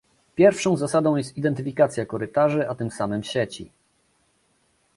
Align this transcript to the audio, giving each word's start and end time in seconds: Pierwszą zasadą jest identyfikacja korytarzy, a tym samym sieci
Pierwszą 0.35 0.77
zasadą 0.77 1.15
jest 1.15 1.37
identyfikacja 1.37 2.05
korytarzy, 2.05 2.69
a 2.69 2.75
tym 2.75 2.91
samym 2.91 3.23
sieci 3.23 3.71